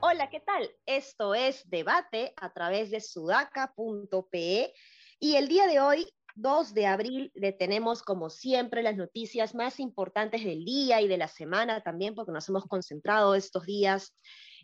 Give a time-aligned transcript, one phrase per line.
[0.00, 0.70] Hola, ¿qué tal?
[0.86, 4.72] Esto es Debate a través de sudaca.pe
[5.20, 9.78] y el día de hoy, 2 de abril, le tenemos como siempre las noticias más
[9.78, 14.14] importantes del día y de la semana también, porque nos hemos concentrado estos días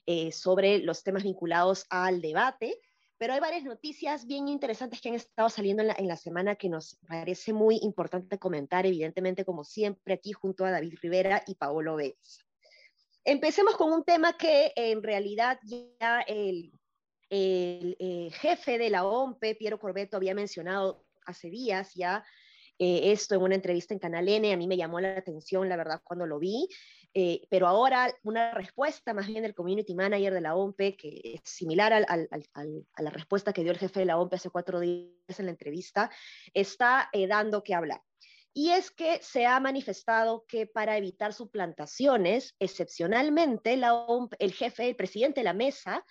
[0.06, 2.78] eh, sobre los temas vinculados al debate.
[3.18, 6.56] Pero hay varias noticias bien interesantes que han estado saliendo en la, en la semana
[6.56, 11.54] que nos parece muy importante comentar, evidentemente, como siempre, aquí junto a David Rivera y
[11.54, 12.40] Paolo Vélez.
[13.24, 16.72] Empecemos con un tema que en realidad ya el,
[17.30, 22.24] el, eh, jefe de la OMPE, Piero Corbeto, había mencionado hace días ya
[22.78, 24.52] eh, esto en una entrevista en Canal N.
[24.52, 26.68] A mí me llamó la atención, la verdad, cuando lo vi.
[27.14, 31.40] Eh, pero ahora una respuesta más bien del community manager de la OMPE, que es
[31.44, 34.50] similar al, al, al, a la respuesta que dio el jefe de la OMPE hace
[34.50, 36.10] cuatro días en la entrevista,
[36.54, 38.00] está eh, dando que hablar
[38.54, 44.06] y es que se ha manifestado que para evitar suplantaciones, excepcionalmente, la
[44.38, 46.04] el jefe, el presidente de la mesa,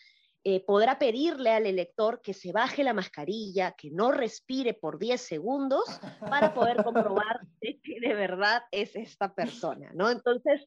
[0.44, 5.22] eh, podrá pedirle al elector que se baje la mascarilla, que no respire por 10
[5.22, 5.84] segundos
[6.20, 10.10] para poder comprobar de que de verdad es esta persona, ¿no?
[10.10, 10.66] Entonces,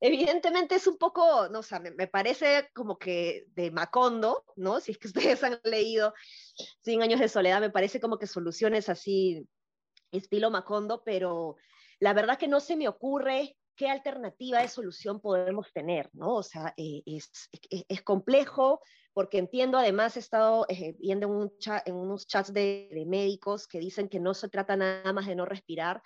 [0.00, 4.80] evidentemente es un poco, no sé, me, me, parece como que de Macondo, ¿no?
[4.80, 6.14] Si es que ustedes han leído
[6.82, 9.46] 100 años de soledad, me parece como que soluciones así
[10.12, 11.56] estilo Macondo, pero
[12.00, 16.34] la verdad que no se me ocurre qué alternativa de solución podemos tener, ¿no?
[16.34, 17.30] O sea, eh, es,
[17.88, 18.82] es, complejo
[19.14, 21.50] porque entiendo, además he estado eh, viendo
[21.86, 25.46] en, unos chats de, médicos que dicen que no se trata nada más de no
[25.46, 26.02] respirar,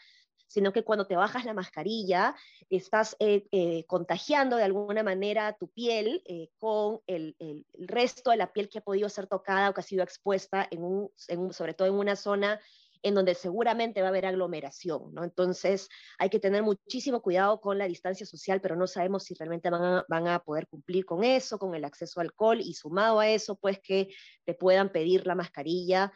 [0.46, 2.34] sino que cuando te bajas la mascarilla
[2.70, 8.36] estás eh, eh, contagiando de alguna manera tu piel eh, con el, el, resto de
[8.36, 11.40] la piel que ha podido ser tocada o que ha sido expuesta, en un, en
[11.40, 12.60] un, sobre todo en una zona
[13.04, 15.24] en donde seguramente va a haber aglomeración, ¿no?
[15.24, 19.68] Entonces hay que tener muchísimo cuidado con la distancia social, pero no sabemos si realmente
[19.68, 23.20] van a, van a poder cumplir con eso, con el acceso al alcohol y sumado
[23.20, 24.08] a eso, pues que
[24.46, 26.14] te puedan pedir la mascarilla.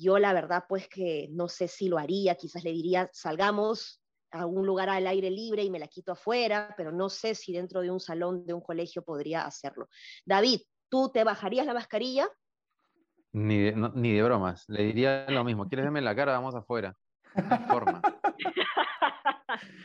[0.00, 4.00] Yo la verdad, pues que no sé si lo haría, quizás le diría, salgamos
[4.30, 7.52] a un lugar al aire libre y me la quito afuera, pero no sé si
[7.52, 9.90] dentro de un salón de un colegio podría hacerlo.
[10.24, 12.26] David, ¿tú te bajarías la mascarilla?
[13.32, 14.64] Ni de, no, ni de bromas.
[14.68, 15.68] Le diría lo mismo.
[15.68, 16.32] ¿Quieres verme la cara?
[16.32, 16.96] Vamos afuera.
[17.34, 18.00] No hay forma.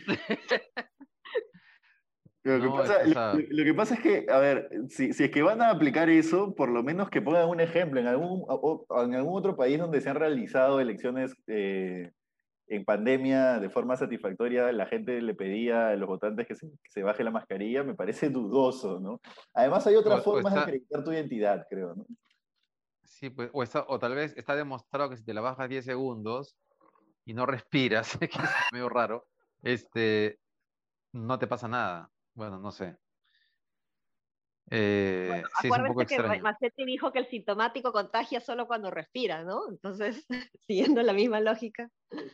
[2.46, 3.34] Lo que, no, pasa, esa...
[3.34, 6.12] lo, lo que, pasa, es que, a ver, si, si, es que van a aplicar
[6.12, 9.80] eso, por lo menos que pongan un ejemplo en algún, o, en algún otro país
[9.80, 12.12] donde se han realizado elecciones eh,
[12.68, 16.92] en pandemia de forma satisfactoria, la gente le pedía a los votantes que se, que
[16.92, 19.22] se baje la mascarilla, me parece dudoso, ¿no?
[19.56, 20.66] Además hay otras o, formas está...
[20.66, 22.06] de acreditar tu identidad, creo, ¿no?
[23.06, 25.84] Sí, pues, o, está, o, tal vez está demostrado que si te la bajas 10
[25.84, 26.56] segundos
[27.26, 28.40] y no respiras, que es
[28.72, 29.26] medio raro,
[29.64, 30.38] este,
[31.12, 32.12] no te pasa nada.
[32.36, 32.98] Bueno, no sé.
[34.70, 39.70] Eh, bueno, sí, acuérdense que Macetti dijo que el sintomático contagia solo cuando respira, ¿no?
[39.70, 40.26] Entonces,
[40.68, 41.90] siguiendo la misma lógica.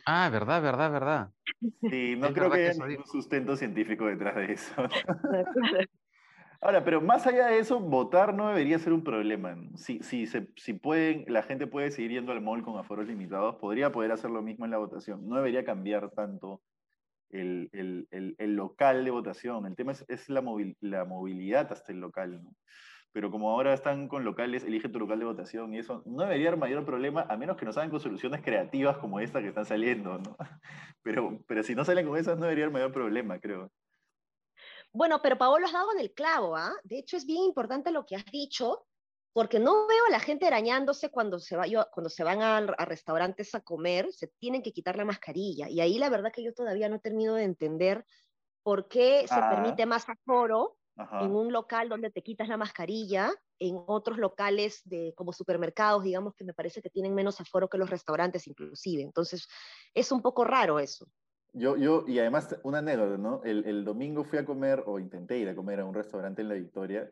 [0.06, 1.30] Ah, verdad, verdad, verdad.
[1.90, 4.74] Sí, no es creo que haya un sustento científico detrás de eso.
[6.60, 9.56] Ahora, pero más allá de eso, votar no debería ser un problema.
[9.74, 13.56] Si, si, se, si pueden, la gente puede seguir yendo al mall con aforos limitados,
[13.56, 15.28] podría poder hacer lo mismo en la votación.
[15.28, 16.62] No debería cambiar tanto
[17.32, 19.66] el, el, el, el local de votación.
[19.66, 22.42] El tema es, es la, movil, la, movilidad hasta el local.
[22.44, 22.54] ¿no?
[23.12, 26.48] Pero como ahora están con locales, elige tu local de votación y eso no debería
[26.48, 29.66] haber mayor problema, a menos que nos hagan con soluciones creativas como esta que están
[29.66, 30.18] saliendo.
[30.18, 30.36] ¿no?
[31.02, 33.72] Pero, pero si no salen con esas, no debería haber mayor problema, creo.
[34.92, 36.72] Bueno, pero Paolo has dado en el clavo, ¿ah?
[36.84, 38.86] De hecho, es bien importante lo que has dicho,
[39.32, 42.58] porque no veo a la gente arañándose cuando se, va, yo, cuando se van a,
[42.58, 45.68] a, restaurantes a comer, se tienen que quitar la mascarilla.
[45.68, 48.04] Y ahí la verdad que yo todavía no termino de entender
[48.62, 49.34] por qué ah.
[49.34, 51.24] se permite más aforo Ajá.
[51.24, 56.34] en un local donde te quitas la mascarilla, en otros locales de, como supermercados, digamos,
[56.34, 59.02] que me parece que tienen menos aforo que los restaurantes inclusive.
[59.02, 59.48] Entonces,
[59.94, 61.06] es un poco raro eso.
[61.54, 63.42] Yo, yo, y además, una anécdota, ¿no?
[63.44, 66.48] El, el, domingo fui a comer, o intenté ir a comer a un restaurante en
[66.48, 67.10] La Victoria,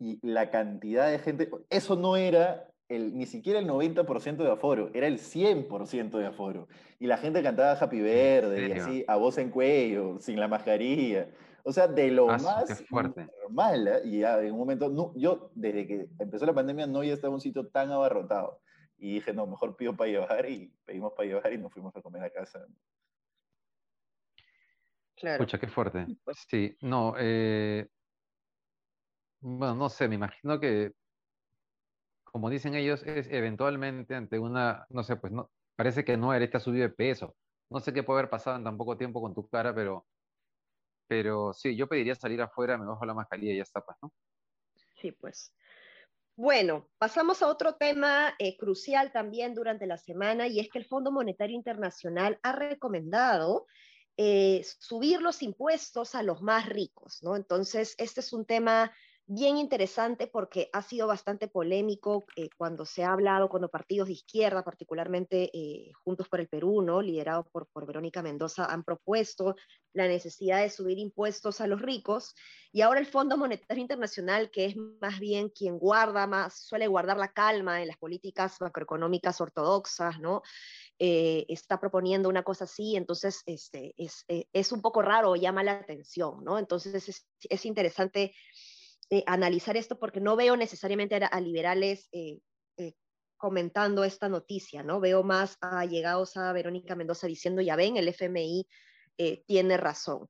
[0.00, 4.90] y la cantidad de gente, eso no era el, ni siquiera el 90% de aforo,
[4.94, 6.68] era el 100% de aforo.
[6.98, 11.28] Y la gente cantaba Happy Verde, y así, a voz en cuello, sin la mascarilla.
[11.64, 13.88] O sea, de lo ah, más normal.
[13.88, 14.00] ¿eh?
[14.04, 17.28] Y ya en un momento, no, yo desde que empezó la pandemia no había estado
[17.28, 18.60] en un sitio tan abarrotado.
[18.96, 22.00] Y dije, no, mejor pido para llevar, y pedimos para llevar y nos fuimos a
[22.00, 22.66] comer a casa.
[25.14, 25.44] Claro.
[25.44, 26.06] Escucha, qué fuerte.
[26.24, 27.86] Pues sí, no, eh,
[29.40, 30.92] bueno, no sé, me imagino que
[32.30, 36.50] como dicen ellos, es eventualmente ante una, no sé, pues no, parece que no eres,
[36.50, 37.36] te subido de peso.
[37.70, 40.06] No sé qué puede haber pasado en tan poco tiempo con tu cara, pero,
[41.08, 43.96] pero sí, yo pediría salir afuera, me bajo la mascarilla y ya está, pues.
[45.00, 45.54] Sí, pues.
[46.36, 50.86] Bueno, pasamos a otro tema eh, crucial también durante la semana y es que el
[50.86, 53.66] Fondo Monetario Internacional ha recomendado
[54.16, 57.36] eh, subir los impuestos a los más ricos, ¿no?
[57.36, 58.92] Entonces, este es un tema
[59.32, 64.14] bien interesante porque ha sido bastante polémico eh, cuando se ha hablado, cuando partidos de
[64.14, 67.00] izquierda, particularmente eh, Juntos por el Perú, ¿no?
[67.00, 69.54] liderados por, por Verónica Mendoza, han propuesto
[69.92, 72.34] la necesidad de subir impuestos a los ricos.
[72.72, 77.16] Y ahora el Fondo Monetario Internacional, que es más bien quien guarda más, suele guardar
[77.16, 80.42] la calma en las políticas macroeconómicas ortodoxas, ¿no?
[80.98, 85.72] Eh, está proponiendo una cosa así, entonces este, es, es, un poco raro, llama la
[85.72, 86.58] atención, ¿no?
[86.58, 88.34] Entonces es, es interesante
[89.12, 92.38] eh, analizar esto porque no veo necesariamente a, liberales eh,
[92.76, 92.92] eh,
[93.36, 95.00] comentando esta noticia, ¿no?
[95.00, 98.66] Veo más a llegados a Verónica Mendoza diciendo, ya ven, el FMI
[99.46, 100.28] tiene razón.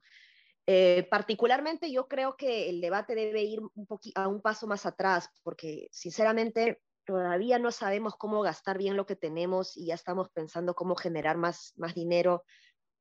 [1.11, 3.87] particularmente yo creo que el debate debe ir un
[4.17, 9.15] a un paso más atrás, porque sinceramente todavía no sabemos cómo gastar bien lo que
[9.15, 12.45] tenemos y ya estamos pensando cómo generar más, más dinero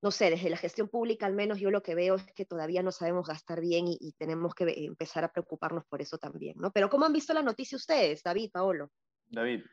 [0.02, 2.82] no sé, desde la gestión pública al menos yo lo que veo es que todavía
[2.82, 6.72] no sabemos gastar bien y, tenemos que empezar a preocuparnos por eso también, ¿no?
[6.72, 8.92] Pero ¿cómo han visto la noticia ustedes, David, Paolo?
[9.28, 9.64] David.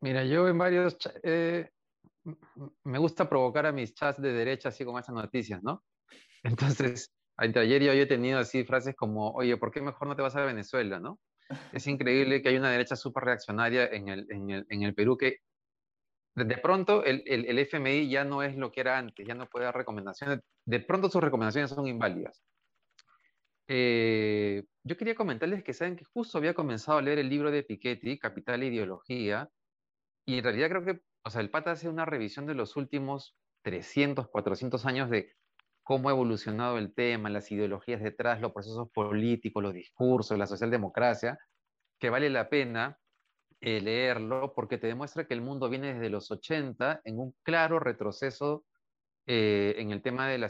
[0.00, 1.70] Mira, yo en varios, eh,
[2.84, 5.84] me gusta provocar a mis chats de derecha así como esas noticias, ¿no?
[6.42, 10.22] Entonces, entre ayer yo he tenido así frases como, oye, ¿por qué mejor no te
[10.22, 11.18] vas a Venezuela, no?
[11.72, 15.16] Es increíble que hay una derecha súper reaccionaria en el, en, el, en el Perú
[15.16, 15.38] que
[16.34, 19.66] de pronto el, el, FMI ya no es lo que era antes, ya no puede
[19.66, 20.40] dar recomendaciones.
[20.64, 22.42] De pronto sus recomendaciones son inválidas.
[23.68, 27.62] Eh, yo quería comentarles que saben que justo había comenzado a leer el libro de
[27.62, 29.48] Piketty, Capital e Ideología,
[30.26, 33.36] y en realidad creo que, o sea, el pata hace una revisión de los últimos
[33.62, 35.32] 300, 400 años de
[35.82, 41.38] cómo ha evolucionado el tema, las ideologías detrás, los procesos políticos, los discursos, la socialdemocracia,
[41.98, 42.98] que vale la pena
[43.64, 47.78] eh, leerlo porque te demuestra que el mundo viene desde los 80 en un claro
[47.78, 48.64] retroceso
[49.24, 50.48] eh, en el tema de la,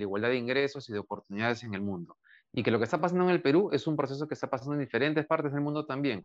[0.00, 2.16] igualdad de ingresos y de oportunidades en el mundo.
[2.50, 4.72] Y que lo que está pasando en el Perú es un proceso que está pasando
[4.72, 6.24] en diferentes partes del mundo también.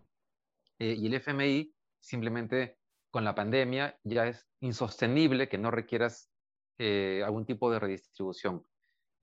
[0.80, 2.78] Eh, y el FMI simplemente
[3.12, 6.30] con la pandemia ya es insostenible que no requieras
[6.80, 8.66] algún tipo de redistribución.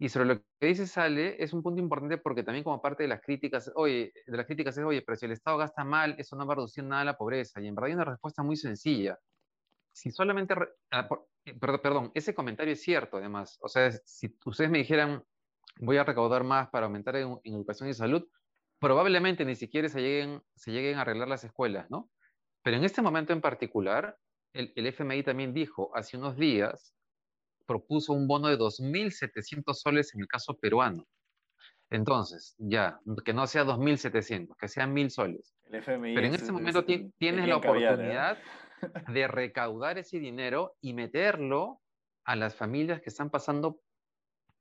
[0.03, 3.09] Y sobre lo que dice Sale, es un punto importante porque también como parte de
[3.11, 6.37] las críticas, oye, de las críticas es, oye, pero si el Estado gasta mal, eso
[6.37, 7.61] no va a reducir nada la pobreza.
[7.61, 9.19] Y en verdad hay una respuesta muy sencilla.
[9.93, 10.55] Si solamente,
[10.91, 11.07] ah,
[11.45, 13.59] eh, perdón, ese comentario es cierto además.
[13.61, 15.23] O sea, si ustedes me dijeran,
[15.81, 18.27] voy a recaudar más para aumentar en, educación y salud,
[18.79, 22.11] probablemente ni siquiera se lleguen, se lleguen a arreglar las escuelas, ¿no?
[22.63, 24.17] Pero en este momento en particular,
[24.55, 26.95] el, el FMI también dijo hace unos días
[27.71, 31.07] propuso un bono de 2.700 soles en el caso peruano.
[31.89, 35.55] Entonces, ya, que no sea 2.700, que sean 1.000 soles.
[35.71, 37.59] Pero en este momento tienes la ¿eh?
[37.59, 38.39] oportunidad
[39.15, 41.81] de recaudar ese dinero y meterlo
[42.25, 43.81] a las familias que están pasando,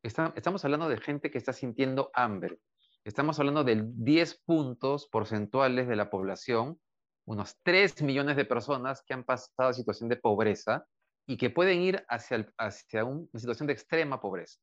[0.04, 2.60] estamos hablando de gente que está sintiendo hambre.
[3.04, 6.80] Estamos hablando de 10 puntos porcentuales de la población,
[7.26, 10.86] unos 3 millones de personas que han pasado situación de pobreza
[11.30, 14.60] y que pueden ir hacia, hacia una situación de extrema pobreza.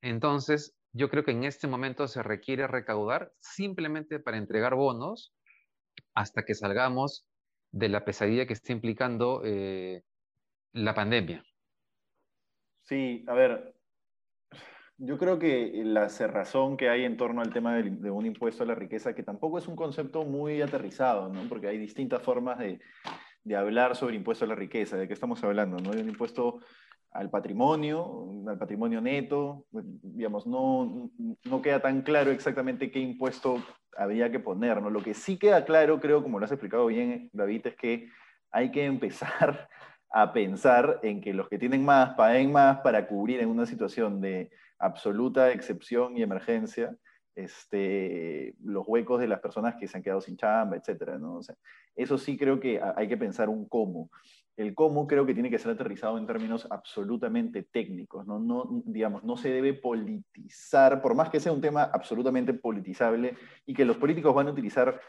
[0.00, 5.34] Entonces, yo creo que en este momento se requiere recaudar simplemente para entregar bonos
[6.14, 7.26] hasta que salgamos
[7.70, 10.02] de la pesadilla que está implicando eh,
[10.72, 11.44] la pandemia.
[12.84, 13.74] Sí, a ver,
[14.96, 18.62] yo creo que la cerrazón que hay en torno al tema de, de, un impuesto
[18.62, 21.46] a la riqueza, que tampoco es un concepto muy aterrizado, ¿no?
[21.46, 22.80] porque hay distintas formas de,
[23.44, 24.96] de hablar sobre impuesto a la riqueza.
[24.96, 25.78] ¿De qué estamos hablando?
[25.78, 25.90] ¿no?
[25.90, 26.60] De un impuesto
[27.12, 31.10] al patrimonio, al patrimonio neto, digamos, no,
[31.44, 33.62] no queda tan claro exactamente qué impuesto
[33.96, 34.90] habría que poner, ¿no?
[34.90, 38.08] Lo que sí queda claro, creo, como lo has explicado bien, David, es que
[38.52, 39.68] hay que empezar
[40.10, 44.20] a pensar en que los que tienen más paguen más para cubrir en una situación
[44.20, 46.96] de absoluta excepción y emergencia
[47.44, 51.18] este, los huecos de las personas que se han quedado sin chamba, etcétera,
[51.96, 54.10] eso sí creo que hay que pensar un cómo.
[54.56, 58.82] El cómo creo que tiene que ser aterrizado en términos absolutamente técnicos, ¿no?
[58.84, 63.84] Digamos, no se debe politizar, por más que sea un tema absolutamente politizable y que
[63.84, 65.00] los políticos van a utilizar,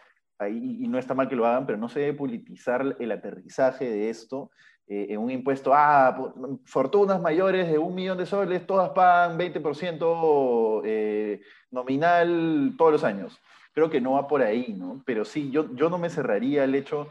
[0.49, 4.09] y no está mal que lo hagan, pero no se debe politizar el aterrizaje de
[4.09, 4.51] esto
[4.87, 6.33] eh, en un impuesto, ah,
[6.65, 13.39] fortunas mayores de un millón de soles, todas pagan 20% eh, nominal todos los años.
[13.73, 15.01] creo que no va por ahí, ¿no?
[15.05, 17.07] Pero sí, yo, yo no me cerraría el hecho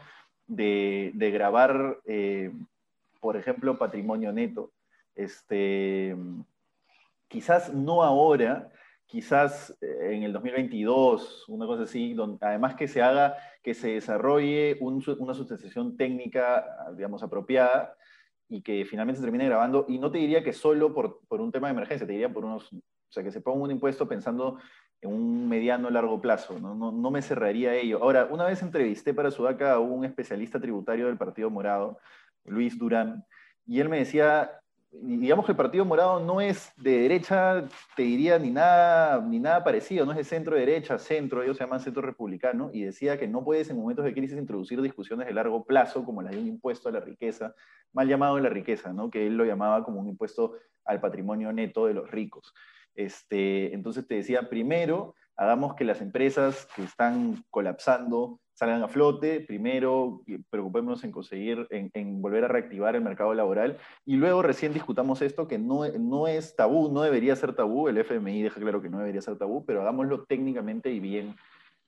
[0.47, 2.51] de, grabar, eh,
[3.19, 4.71] por ejemplo, patrimonio neto.
[5.15, 6.15] Este,
[7.27, 8.69] quizás no ahora,
[9.11, 13.89] quizás eh, en el 2022, una cosa así, donde, además que se haga, que se
[13.89, 16.65] desarrolle una sustitución técnica,
[16.95, 17.93] digamos, apropiada
[18.47, 19.85] y que finalmente se termine grabando.
[19.89, 22.45] Y no te diría que solo por, por un tema de emergencia, te diría por
[22.45, 24.59] unos, o sea, que se ponga un impuesto pensando
[25.01, 26.73] en un mediano largo plazo, ¿no?
[26.73, 28.01] No, no me cerraría ello.
[28.01, 31.97] Ahora, una vez entrevisté para Sudaca a un especialista tributario del Partido Morado,
[32.45, 33.25] Luis Durán,
[33.65, 34.61] y él me decía,
[34.91, 39.63] digamos que el Partido Morado no es de derecha, te diría, ni nada, ni nada
[39.63, 43.27] parecido, no es de centro derecha, centro, ellos se llaman centro republicano, y decía que
[43.27, 46.47] no puedes en momentos de crisis introducir discusiones de largo plazo, como la de un
[46.47, 47.55] impuesto a la riqueza,
[47.93, 50.55] mal llamado la riqueza, que él lo llamaba como un impuesto
[50.85, 52.53] al patrimonio neto de los ricos.
[52.93, 59.39] Este, entonces te decía, primero, hagamos que las empresas que están colapsando salgan a flote,
[59.39, 65.23] primero preocupémonos en conseguir, en, volver a reactivar el mercado laboral y luego recién discutamos
[65.23, 68.89] esto que no, no es tabú, no debería ser tabú, el FMI deja claro que
[68.89, 71.35] no debería ser tabú, pero hagámoslo técnicamente y bien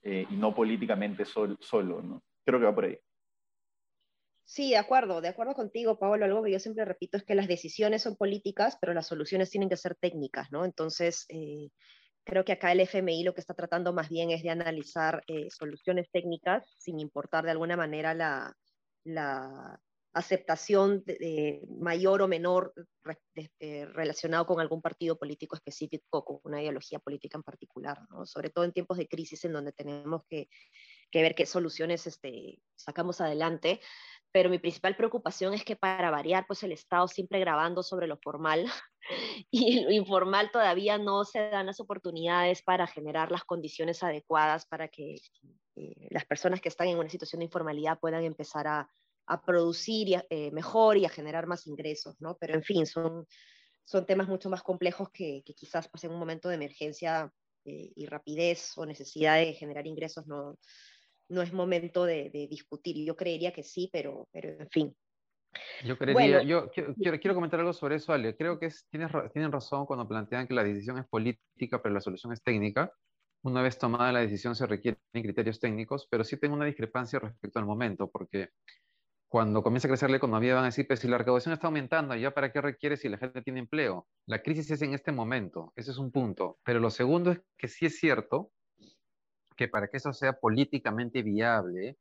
[0.01, 2.23] eh, y no políticamente solo, ¿no?
[2.43, 2.97] Creo que va por ahí.
[4.43, 6.25] Sí, de acuerdo, de acuerdo contigo, Pablo.
[6.25, 9.69] Algo que yo siempre repito es que las decisiones son políticas, pero las soluciones tienen
[9.69, 10.65] que ser técnicas, ¿no?
[10.65, 11.69] Entonces, eh,
[12.23, 15.49] creo que acá el FMI lo que está tratando más bien es de analizar eh,
[15.49, 18.55] soluciones técnicas sin importar de alguna manera la,
[19.03, 19.79] la
[20.13, 22.73] aceptación de, mayor o menor
[23.59, 28.25] eh, relacionado con algún partido político específico o con una ideología política en particular, ¿no?
[28.25, 30.47] sobre todo en tiempos de crisis en donde tenemos que,
[31.11, 33.79] que ver qué soluciones este, sacamos adelante
[34.33, 38.17] pero mi principal preocupación es que para variar, pues el Estado siempre grabando sobre lo
[38.17, 38.65] formal
[39.51, 44.87] y lo informal todavía no se dan las oportunidades para generar las condiciones adecuadas para
[44.87, 45.17] que
[45.75, 48.89] eh, las personas que están en una situación de informalidad puedan empezar a,
[49.27, 52.35] a producir eh, mejor y a generar más ingresos, ¿no?
[52.39, 53.27] Pero en fin, son,
[53.85, 57.31] son temas mucho más complejos que, que quizás pues, en un momento de emergencia
[57.65, 60.57] eh, y rapidez o necesidad de generar ingresos no,
[61.33, 63.03] no es momento de, discutir.
[63.05, 64.95] Yo creería que sí, pero, pero en fin.
[65.85, 68.35] Yo creería, yo quiero, quiero, comentar algo sobre eso, Ale.
[68.35, 72.01] Creo que es, tienes, tienen razón cuando plantean que la decisión es política, pero la
[72.01, 72.91] solución es técnica.
[73.43, 77.59] Una vez tomada la decisión se requieren criterios técnicos, pero sí tengo una discrepancia respecto
[77.59, 78.49] al momento, porque
[79.27, 82.15] cuando comienza a crecer la economía van a decir, pues si la recaudación está aumentando,
[82.15, 84.07] ¿ya para qué requiere si la gente tiene empleo?
[84.27, 86.59] La crisis es en este momento, ese es un punto.
[86.63, 88.51] Pero lo segundo es que sí es cierto
[89.55, 91.97] que para que eso sea políticamente viable,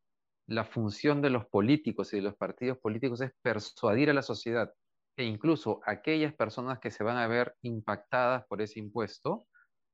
[0.46, 4.72] la función de los políticos y de los partidos políticos es persuadir a la sociedad
[5.16, 9.46] e incluso aquellas personas que se van a ver impactadas por ese impuesto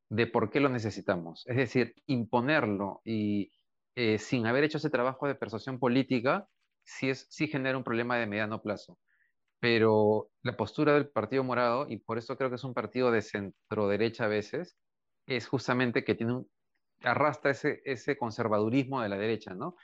[0.09, 1.45] de por qué lo necesitamos.
[1.47, 3.53] Es decir, imponerlo y
[3.95, 6.49] eh, sin haber hecho ese trabajo de persuasión política,
[6.85, 8.99] sí, es, sí genera un problema de mediano plazo.
[9.61, 13.23] Pero la postura del Partido Morado, y por eso creo que es un partido de
[13.23, 14.79] centro derecha a veces,
[15.27, 16.50] es justamente que tiene un,
[17.02, 19.76] arrastra ese, ese conservadurismo de la derecha, ¿no?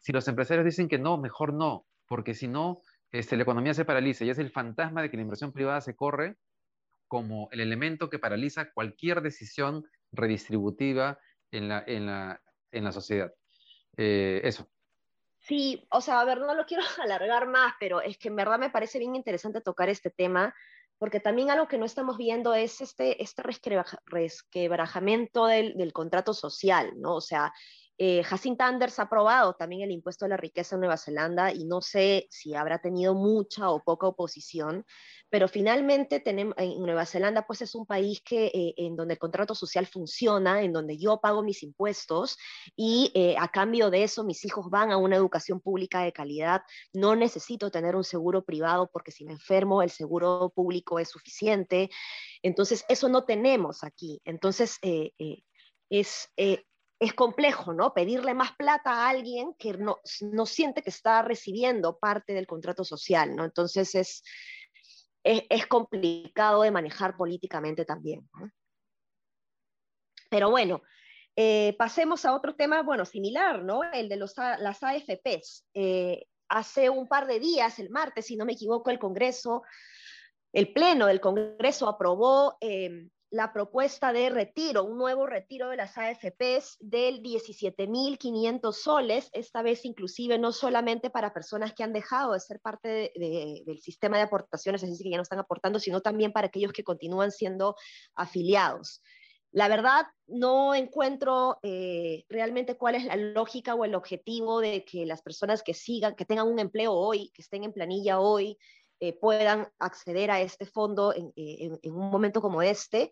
[0.00, 3.84] Si los empresarios dicen que no, mejor no, porque si no, este, la economía se
[3.84, 6.36] paraliza y es el fantasma de que la inversión privada se corre
[7.06, 11.18] como el elemento que paraliza cualquier decisión redistributiva
[11.50, 13.32] en la, en la, en la sociedad.
[13.96, 14.68] Eh, eso.
[15.40, 18.58] Sí, o sea, a ver, no lo quiero alargar más, pero es que en verdad
[18.58, 20.54] me parece bien interesante tocar este tema
[20.98, 23.42] porque también algo que no estamos viendo es este, este
[24.06, 27.14] resquebrajamiento del, del contrato social, ¿no?
[27.16, 27.52] O sea,
[28.00, 31.64] eh, Jacinta Anders ha aprobado también el impuesto a la riqueza en Nueva Zelanda y
[31.64, 34.86] no sé si habrá tenido mucha o poca oposición,
[35.28, 39.18] pero finalmente tenemos, en Nueva Zelanda pues es un país que, eh, en donde el
[39.18, 42.38] contrato social funciona, en donde yo pago mis impuestos
[42.76, 46.62] y eh, a cambio de eso mis hijos van a una educación pública de calidad.
[46.92, 51.90] No necesito tener un seguro privado porque si me enfermo el seguro público es suficiente.
[52.42, 54.20] Entonces eso no tenemos aquí.
[54.24, 55.12] Entonces eh,
[55.90, 56.30] es
[57.00, 57.94] es complejo, ¿no?
[57.94, 62.84] Pedirle más plata a alguien que no, no, siente que está recibiendo parte del contrato
[62.84, 63.44] social, ¿no?
[63.44, 64.24] Entonces es,
[65.22, 68.28] es, complicado de manejar políticamente también.
[70.28, 70.82] Pero bueno,
[71.36, 73.84] eh, pasemos a otro tema, bueno, similar, ¿no?
[73.84, 75.66] El de los, las AFPs.
[75.74, 79.62] Eh, hace un par de días, el martes, si no me equivoco, el Congreso,
[80.52, 85.98] el Pleno del Congreso aprobó eh, la propuesta de retiro, un nuevo retiro de las
[85.98, 92.40] AFPs del 17.500 soles, esta vez inclusive no solamente para personas que han dejado de
[92.40, 96.32] ser parte del sistema de aportaciones, es decir, que ya no están aportando, sino también
[96.32, 97.76] para aquellos que continúan siendo
[98.14, 99.02] afiliados.
[99.50, 105.06] la verdad, no encuentro eh, realmente cuál es la lógica o el objetivo de que
[105.06, 108.58] las personas que sigan, que tengan un empleo hoy, que estén en planilla hoy,
[109.00, 111.32] eh, puedan acceder a este fondo en,
[111.92, 113.10] un momento como este.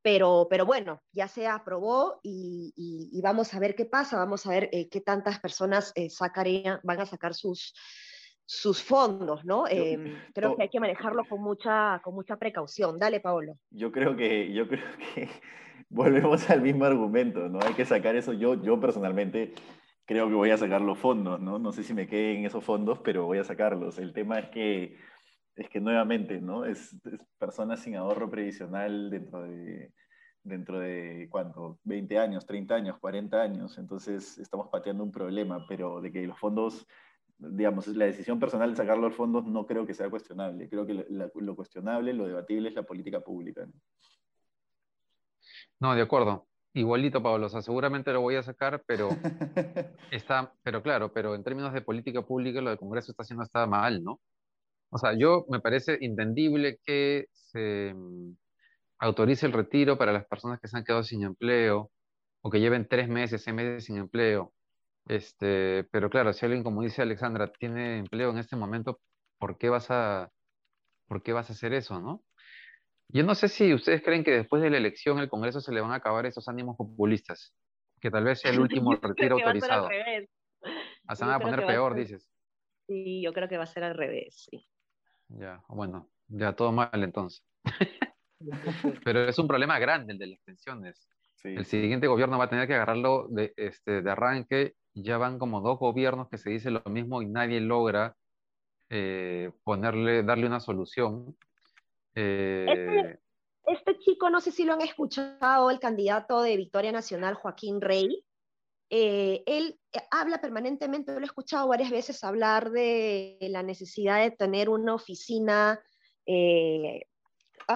[0.00, 4.70] Pero, pero bueno, ya se aprobó y, vamos a ver qué pasa, vamos a ver
[4.70, 7.74] qué tantas personas sacarían, van a sacar sus,
[8.48, 9.68] sus fondos, ¿no?
[9.68, 12.98] Em, creo que hay que manejarlo con mucha, con mucha precaución.
[12.98, 13.58] Dale, Paolo.
[13.70, 15.28] Yo creo que, yo creo que
[15.90, 17.58] volvemos al mismo argumento, ¿no?
[17.60, 18.32] Hay que sacar eso.
[18.32, 19.52] Yo, yo personalmente
[20.08, 21.58] creo que voy a sacar los fondos, ¿no?
[21.58, 23.98] No sé si me queden esos fondos, pero voy a sacarlos.
[23.98, 24.96] El tema es que,
[25.54, 26.64] es que nuevamente, ¿no?
[26.64, 26.96] Es,
[27.38, 29.92] personas sin ahorro previsional dentro de,
[30.42, 31.78] dentro de, ¿cuánto?
[31.84, 33.76] 20 años, 30 años, 40 años.
[33.76, 36.86] Entonces estamos pateando un problema, pero de que los fondos
[37.36, 40.70] digamos, la decisión personal de sacar los fondos no creo que sea cuestionable.
[40.70, 43.68] Creo que lo, cuestionable, lo debatible es la política pública.
[45.78, 45.94] ¿no?
[45.94, 46.47] de acuerdo.
[46.78, 49.08] Igualito, Pablo, o sea, seguramente lo voy a sacar, pero
[50.10, 53.66] está, pero claro, pero en términos de política pública lo del Congreso está haciendo está
[53.66, 54.20] mal, ¿no?
[54.90, 58.36] O sea, yo me parece entendible que se mm,
[59.00, 61.90] autorice el retiro para las personas que se han quedado sin empleo
[62.42, 64.54] o que lleven tres meses, seis meses sin empleo
[65.08, 69.00] este, pero claro, si alguien, como dice Alexandra, tiene empleo en este momento,
[69.38, 70.30] ¿por qué vas a,
[71.08, 72.22] por qué vas a hacer eso, no?
[73.08, 75.80] Yo no sé si ustedes creen que después de la elección el Congreso se le
[75.80, 77.54] van a acabar esos ánimos populistas,
[78.00, 79.88] que tal vez sea el último retiro autorizado.
[81.06, 82.30] Ah, se van a poner peor, dices.
[82.86, 84.66] Sí, yo creo que va a ser al revés, sí.
[85.28, 87.44] Ya, bueno, ya todo mal entonces.
[89.04, 91.08] Pero es un problema grande el de las pensiones.
[91.44, 95.60] El siguiente gobierno va a tener que agarrarlo de, este, de arranque ya van como
[95.60, 98.16] dos gobiernos que se dice lo mismo y nadie logra
[98.90, 101.36] eh, ponerle, darle una solución.
[102.18, 103.20] Este, eh,
[103.66, 108.24] este, chico, no sé si lo han escuchado, el candidato de Victoria Nacional, Joaquín Rey,
[108.90, 109.78] eh, él
[110.10, 115.80] habla permanentemente, lo he escuchado varias veces hablar de la necesidad de tener una oficina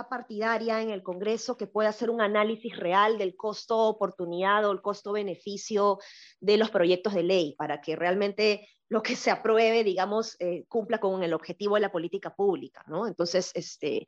[0.08, 5.98] partidaria en el Congreso que pueda hacer un análisis real del costo-oportunidad o el costo-beneficio
[6.40, 10.98] de los proyectos de ley para que realmente lo que se apruebe, digamos, eh, cumpla
[10.98, 13.06] con el objetivo de la política pública, ¿no?
[13.06, 14.06] Entonces, este,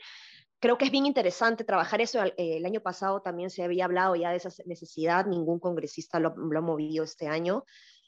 [0.58, 2.20] creo que es bien interesante trabajar eso.
[2.36, 6.58] El, año pasado también se había hablado ya de esa necesidad, ningún congresista lo, lo
[6.58, 7.64] ha movido este año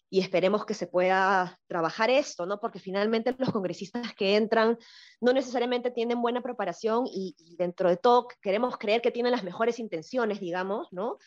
[0.09, 2.61] y esperemos que se pueda trabajar esto, ¿no?
[2.61, 4.79] Porque finalmente los congresistas que entran
[5.21, 9.79] no necesariamente tienen buena preparación y, dentro de todo queremos creer que tienen las mejores
[9.79, 11.19] intenciones, digamos, ¿no?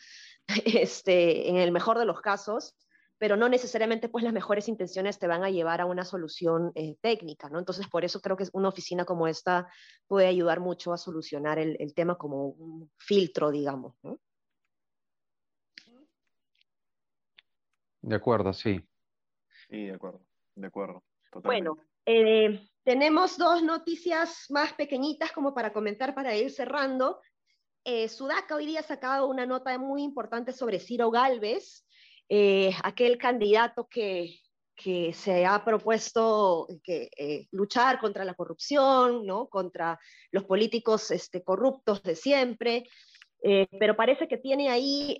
[0.64, 2.74] Este, en el mejor de los casos,
[3.18, 6.96] pero no necesariamente pues las mejores intenciones te van a llevar a una solución eh,
[7.02, 7.58] técnica, ¿no?
[7.58, 9.68] Entonces por eso creo que una oficina como esta
[10.08, 13.94] puede ayudar mucho a solucionar el, tema como un filtro, digamos.
[18.02, 18.80] De acuerdo, sí.
[19.68, 20.20] Sí, de acuerdo,
[20.54, 21.04] de acuerdo.
[21.44, 27.20] Bueno, eh, tenemos dos noticias más pequeñitas como para comentar para ir cerrando.
[27.84, 31.86] Eh, Sudaca hoy día ha sacado una nota muy importante sobre Ciro Galvez,
[32.28, 34.38] eh, aquel candidato que,
[34.74, 39.48] que, se ha propuesto que, eh, luchar contra la corrupción, ¿no?
[39.48, 39.98] contra
[40.30, 42.84] los políticos este, corruptos de siempre,
[43.42, 45.16] pero parece que tiene ahí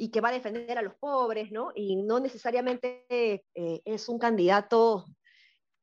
[0.00, 1.72] y que va a defender a los pobres, ¿no?
[1.74, 5.04] Y no necesariamente eh, es un candidato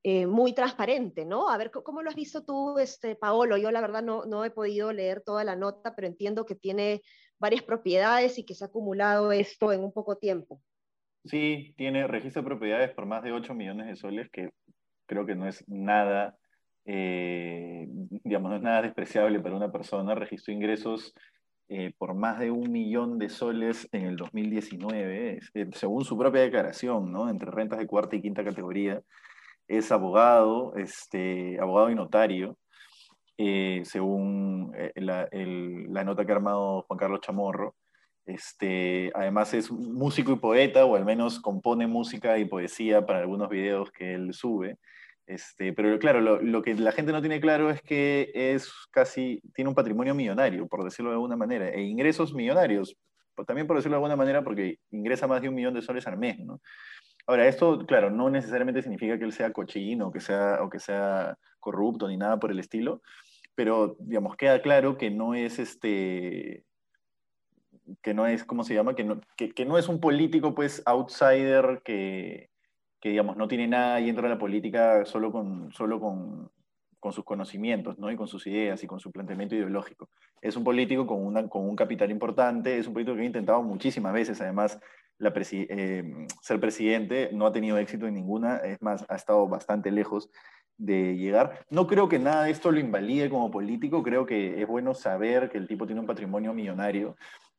[0.02, 1.50] eh, muy transparente, ¿no?
[1.50, 3.58] A ver, ¿cómo lo has visto tú, este, Paolo?
[3.58, 7.04] Yo la verdad no, no he podido leer toda la nota, pero entiendo que tiene
[7.38, 10.64] varias propiedades y que se ha acumulado esto en un poco tiempo.
[11.24, 14.50] Sí, tiene registro de propiedades por más de 8 millones de soles, que
[15.06, 16.36] creo que no es nada,
[16.86, 20.16] eh, digamos, no es nada despreciable para una persona.
[20.16, 21.14] Registro de ingresos
[21.70, 26.42] eh, por más de un millón de soles en el 2019, eh, según su propia
[26.42, 27.30] declaración, ¿no?
[27.30, 29.02] entre rentas de cuarta y quinta categoría.
[29.68, 32.58] Es abogado, este, abogado y notario,
[33.38, 37.76] eh, según la, la, nota que ha armado Juan Carlos Chamorro.
[38.26, 43.50] Este, además es músico y poeta, o al menos compone música y poesía para algunos
[43.50, 44.78] videos que él sube.
[45.28, 49.68] Este, pero claro, lo, que la gente no tiene claro es que es casi, tiene
[49.68, 52.96] un patrimonio millonario, por decirlo de alguna manera, e ingresos millonarios,
[53.46, 56.18] también por decirlo de alguna manera, porque ingresa más de un millón de soles al
[56.18, 56.62] mes, ¿no?
[57.28, 61.38] Ahora, esto, claro, no necesariamente significa que él sea cochino que sea, o que sea
[61.60, 63.02] corrupto ni nada por el estilo,
[63.54, 66.64] pero, digamos, queda claro que no es este,
[68.02, 68.96] que no es, ¿cómo se llama?
[68.96, 72.50] Que no, que, que no es un político, pues, outsider que,
[73.00, 76.50] que digamos, no tiene nada y entra a la política solo con, solo con,
[77.00, 78.12] con sus conocimientos, ¿no?
[78.12, 80.10] Y con sus ideas y con su planteamiento ideológico.
[80.42, 83.62] Es un político con, una, con un capital importante, es un político que ha intentado
[83.64, 84.80] muchísimas veces, además,
[85.20, 89.92] la eh, ser presidente, no ha tenido éxito en ninguna, es más, ha estado bastante
[89.92, 90.30] lejos
[90.78, 91.66] de llegar.
[91.70, 95.50] No creo que nada de esto lo invalide como político, creo que es bueno saber
[95.50, 97.16] que el tipo tiene un patrimonio millonario.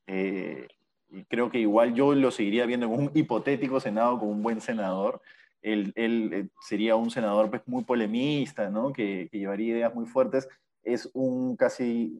[0.07, 0.68] Eh,
[1.10, 4.60] y creo que igual yo lo seguiría viendo en un hipotético Senado como un buen
[4.60, 5.20] senador.
[5.62, 8.92] Él, él eh, sería un senador pues, muy polemista, ¿no?
[8.92, 10.48] que, que, llevaría ideas muy fuertes.
[10.84, 12.18] Es un casi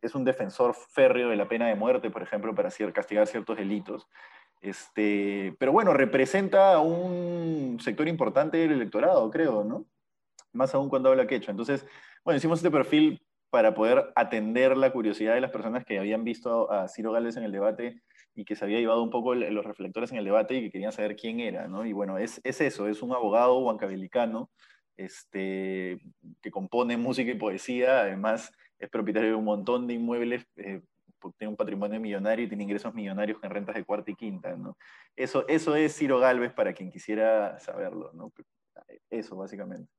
[0.00, 3.56] es un defensor férreo de la pena de muerte, por ejemplo, para hacer, castigar ciertos
[3.56, 4.08] delitos.
[4.60, 9.86] Este, pero bueno, representa un sector importante del electorado, creo, ¿no?
[10.52, 11.50] Más aún cuando habla quechua.
[11.50, 11.86] Entonces,
[12.24, 13.22] bueno, hicimos este perfil
[13.52, 17.44] para poder atender la curiosidad de las personas que habían visto a Ciro Gálvez en
[17.44, 18.00] el debate
[18.34, 20.90] y que se había llevado un poco los reflectores en el debate y que querían
[20.90, 21.84] saber quién era, ¿no?
[21.84, 24.50] Y bueno, es, es eso, es un abogado huancabilicano
[24.96, 26.00] este,
[26.40, 30.80] que compone música y poesía, además es propietario de un montón de inmuebles eh,
[31.36, 34.78] tiene un patrimonio millonario y tiene ingresos millonarios en rentas de cuarta y quinta, ¿no?
[35.14, 38.32] Eso, eso es Ciro Galvez para quien quisiera saberlo, ¿no?
[39.10, 39.92] Eso, básicamente.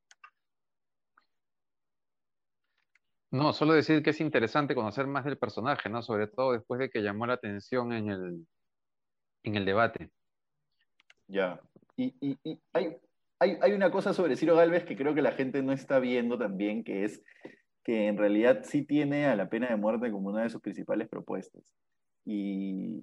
[3.34, 6.04] No, solo decir que es interesante conocer más del personaje, ¿no?
[6.04, 8.46] Sobre todo después de que llamó la atención en el,
[9.42, 10.12] en el debate.
[11.28, 11.60] Ya.
[11.98, 12.38] Y, y,
[12.74, 12.96] hay,
[13.40, 16.38] hay, hay, una cosa sobre Ciro Galvez que creo que la gente no está viendo
[16.38, 17.24] también, que es
[17.84, 21.10] que en realidad sí tiene a la pena de muerte como una de sus principales
[21.10, 21.64] propuestas.
[22.26, 23.02] Y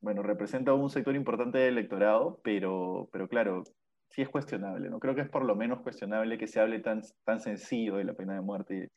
[0.00, 3.62] bueno, representa un sector importante del electorado, pero, pero claro,
[4.10, 4.98] sí es cuestionable, ¿no?
[4.98, 8.14] Creo que es por lo menos cuestionable que se hable tan, tan sencillo de la
[8.14, 8.90] pena de muerte.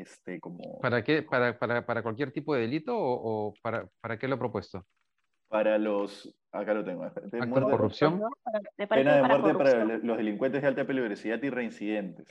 [0.00, 0.78] Este, como...
[0.80, 1.22] ¿Para qué?
[1.22, 4.86] ¿Para, para, para cualquier tipo de delito o, para, para, qué lo ha propuesto?
[5.48, 8.22] Para los, acá lo tengo, de muerte, corrupción.
[8.76, 12.28] Pena de muerte para los delincuentes de alta peligrosidad y reincidentes.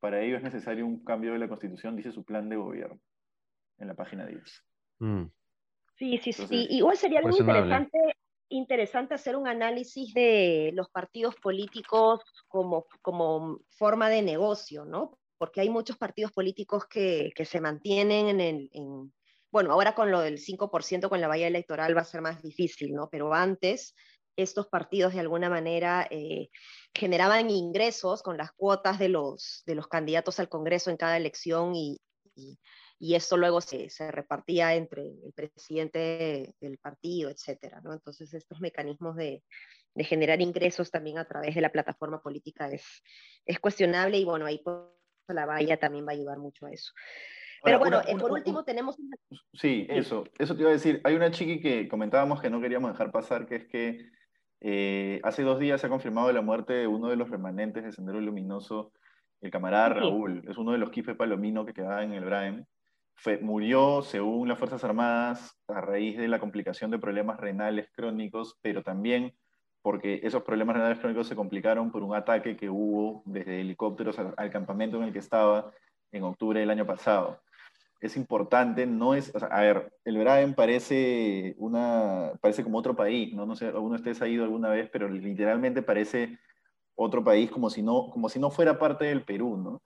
[0.00, 2.98] Para ello es necesario un cambio de la Constitución, dice su plan de gobierno,
[3.78, 4.64] en la página 10.
[5.00, 5.24] Mm.
[5.96, 6.66] Sí, sí, sí.
[6.70, 7.98] Igual sería algo interesante,
[8.48, 15.18] interesante hacer un análisis de los partidos políticos como, como forma de negocio, ¿no?
[15.42, 18.70] Porque hay muchos partidos políticos que, que se mantienen en el...
[18.72, 19.12] En,
[19.50, 22.94] bueno, ahora con lo del 5% con la valla electoral va a ser más difícil,
[22.94, 23.08] ¿no?
[23.10, 23.96] Pero antes
[24.36, 26.48] estos partidos de alguna manera eh,
[26.94, 31.74] generaban ingresos con las cuotas de los, de los candidatos al Congreso en cada elección
[31.74, 31.98] y,
[32.36, 32.56] y,
[33.16, 37.92] eso luego se, se, repartía entre el presidente del partido, etcétera, ¿no?
[37.92, 39.42] Entonces estos mecanismos de,
[39.92, 43.02] de, generar ingresos también a través de la plataforma política es,
[43.44, 44.62] es cuestionable y bueno, ahí
[45.32, 46.92] la valla también va a ayudar mucho a eso.
[47.64, 48.96] Pero bueno, eh, por último tenemos...
[49.52, 51.00] Sí, eso, eso te iba a decir.
[51.04, 54.10] Hay una chiqui que comentábamos que no queríamos dejar pasar, que es que
[54.60, 57.92] eh, hace dos días se ha confirmado la muerte de uno de los remanentes de
[57.92, 58.92] Sendero Luminoso,
[59.40, 60.42] el camarada Raúl.
[60.48, 62.64] Es uno de los quifes palomino que quedaba en el Braem.
[63.14, 68.58] Fue, murió, según las Fuerzas Armadas, a raíz de la complicación de problemas renales crónicos,
[68.62, 69.34] pero también
[69.82, 74.50] porque esos problemas renales crónicos se complicaron por un ataque que hubo desde helicópteros al
[74.50, 75.72] campamento en el que estaba
[76.12, 77.40] en octubre del año pasado
[78.02, 83.46] es importante, no es, a ver, el Braen parece una, parece como otro país, ¿no?
[83.46, 86.36] No sé, alguno de ustedes ha ido alguna vez, pero literalmente parece
[86.96, 89.82] otro país como si no, como si no fuera parte del Perú, ¿no?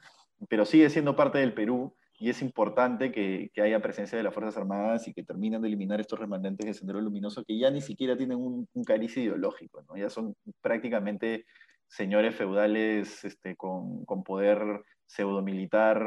[0.48, 4.56] Pero sigue siendo parte del Perú y es importante que, haya presencia de las Fuerzas
[4.56, 8.16] Armadas y que terminen de eliminar estos remanentes de Sendero Luminoso que ya ni siquiera
[8.16, 9.96] tienen un, un cariz ideológico, ¿no?
[9.96, 11.44] Ya son prácticamente
[11.88, 16.02] señores feudales este, con, con poder pseudomilitar,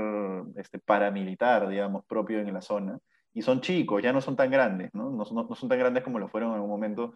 [0.56, 3.00] este, paramilitar, digamos, propio en la zona.
[3.34, 5.12] Y son chicos, ya no son tan grandes, ¿no?
[5.12, 7.14] No, son tan grandes como lo fueron en algún momento,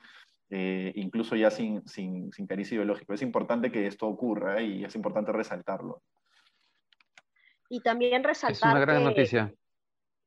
[0.50, 3.14] eh, incluso ya sin, sin, sin cariz ideológico.
[3.14, 6.02] Es importante que esto ocurra y es importante resaltarlo.
[7.70, 8.56] Y también resaltar.
[8.56, 9.54] Es una gran noticia.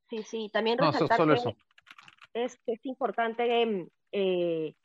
[0.09, 1.53] Sí, sí, también resaltar que eso.
[2.33, 4.75] Es, es importante eh,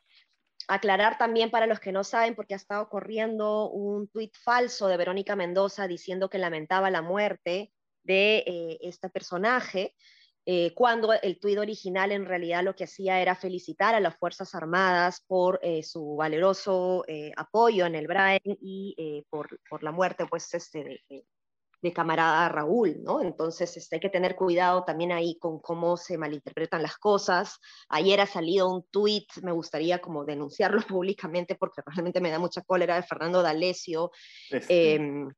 [0.69, 4.97] aclarar también para los que no saben, porque ha estado corriendo un tuit falso de
[4.97, 7.73] Verónica Mendoza diciendo que lamentaba la muerte
[8.05, 9.95] de eh, este personaje,
[10.45, 14.55] eh, cuando el tuit original en realidad lo que hacía era felicitar a las Fuerzas
[14.57, 17.05] Armadas por eh, su valeroso
[17.37, 21.25] apoyo en el Brain y por, por, la muerte pues, este, de,
[21.83, 23.21] de camarada Raúl, ¿no?
[23.21, 27.59] Entonces este, hay que tener cuidado también ahí con cómo se malinterpretan las cosas.
[27.89, 32.63] Ayer ha salido un tuit, me gustaría como denunciarlo públicamente porque realmente me da mucha
[32.63, 34.13] cólera de Fernando D'Alessio.
[34.69, 35.29] Em,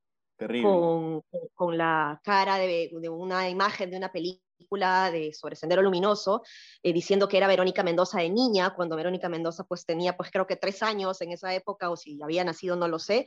[0.62, 1.22] con,
[1.54, 6.42] con, la cara de, de, una imagen de una película de, sobre Sendero Luminoso,
[6.82, 10.46] eh, diciendo que era Verónica Mendoza de niña, cuando Verónica Mendoza pues tenía pues creo
[10.46, 13.26] que tres años en esa época, o si había nacido no lo sé,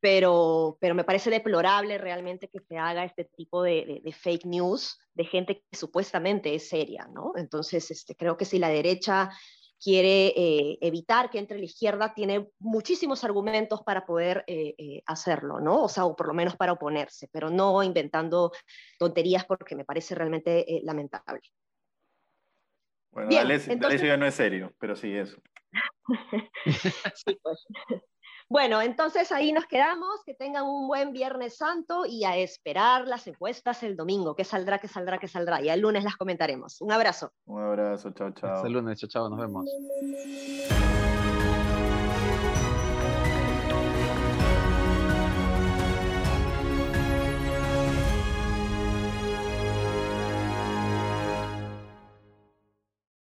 [0.00, 5.24] pero, pero me parece deplorable realmente que se haga este tipo de, fake news de
[5.24, 7.32] gente que supuestamente es seria, ¿no?
[7.36, 9.30] Entonces, este, creo que si la derecha
[9.84, 15.60] quiere eh, evitar que entre la izquierda, tiene muchísimos argumentos para poder eh, eh, hacerlo,
[15.60, 15.84] ¿no?
[15.84, 18.52] O sea, o por lo menos para oponerse, pero no inventando
[18.98, 21.42] tonterías porque me parece realmente lamentable.
[23.10, 24.02] Bueno, Bien, entonces...
[24.02, 25.40] ya no es serio, pero sí eso.
[27.14, 27.66] sí, pues.
[28.48, 33.26] Bueno, entonces ahí nos quedamos, que tengan un buen Viernes Santo y a esperar las
[33.26, 35.62] encuestas el domingo, que saldrá, que saldrá, que saldrá.
[35.62, 36.80] Y el lunes las comentaremos.
[36.80, 37.32] Un abrazo.
[37.46, 38.54] Un abrazo, chao, chao.
[38.54, 39.64] Hasta el lunes, chao, chao, nos vemos.